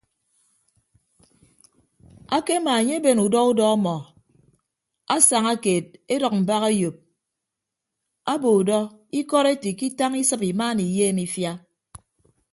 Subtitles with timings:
[2.37, 3.95] Akemaa enye eben udọ udọ ọmọ
[5.15, 6.97] asaña keed edʌk mbak eyop
[8.33, 8.77] abo udọ
[9.19, 11.51] ikọd ete ikitañ isịp imaana iyeem ifia.